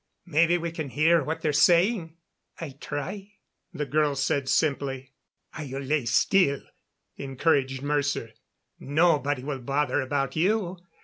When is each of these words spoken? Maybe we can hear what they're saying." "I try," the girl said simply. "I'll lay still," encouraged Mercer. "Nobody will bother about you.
Maybe 0.25 0.57
we 0.57 0.71
can 0.71 0.89
hear 0.89 1.23
what 1.23 1.41
they're 1.41 1.53
saying." 1.53 2.17
"I 2.59 2.71
try," 2.71 3.33
the 3.71 3.85
girl 3.85 4.15
said 4.15 4.49
simply. 4.49 5.11
"I'll 5.53 5.79
lay 5.79 6.05
still," 6.05 6.63
encouraged 7.17 7.83
Mercer. 7.83 8.31
"Nobody 8.79 9.43
will 9.43 9.59
bother 9.59 10.01
about 10.01 10.35
you. 10.35 10.79